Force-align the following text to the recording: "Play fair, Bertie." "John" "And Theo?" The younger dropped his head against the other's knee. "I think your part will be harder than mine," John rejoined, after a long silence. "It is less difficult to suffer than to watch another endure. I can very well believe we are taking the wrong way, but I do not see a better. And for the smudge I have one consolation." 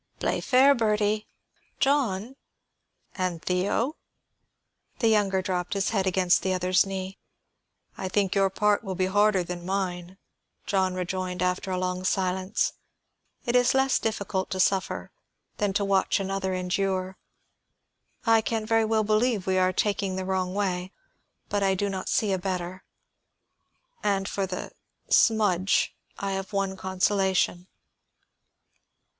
"Play 0.19 0.41
fair, 0.41 0.73
Bertie." 0.73 1.27
"John" 1.79 2.35
"And 3.23 3.39
Theo?" 3.39 3.97
The 4.97 5.09
younger 5.09 5.43
dropped 5.43 5.73
his 5.75 5.89
head 5.91 6.07
against 6.07 6.41
the 6.41 6.55
other's 6.55 6.87
knee. 6.87 7.19
"I 7.99 8.07
think 8.09 8.33
your 8.33 8.49
part 8.49 8.83
will 8.83 8.95
be 8.95 9.05
harder 9.05 9.43
than 9.43 9.63
mine," 9.63 10.17
John 10.65 10.95
rejoined, 10.95 11.43
after 11.43 11.69
a 11.69 11.77
long 11.77 12.03
silence. 12.03 12.73
"It 13.45 13.55
is 13.55 13.75
less 13.75 13.99
difficult 13.99 14.49
to 14.49 14.59
suffer 14.59 15.11
than 15.57 15.71
to 15.73 15.85
watch 15.85 16.19
another 16.19 16.51
endure. 16.55 17.19
I 18.25 18.41
can 18.41 18.65
very 18.65 18.85
well 18.85 19.03
believe 19.03 19.45
we 19.45 19.59
are 19.59 19.71
taking 19.71 20.15
the 20.15 20.25
wrong 20.25 20.55
way, 20.55 20.91
but 21.47 21.61
I 21.61 21.75
do 21.75 21.89
not 21.89 22.09
see 22.09 22.31
a 22.33 22.39
better. 22.39 22.83
And 24.01 24.27
for 24.27 24.47
the 24.47 24.71
smudge 25.09 25.95
I 26.17 26.31
have 26.31 26.53
one 26.53 26.75
consolation." 26.75 27.67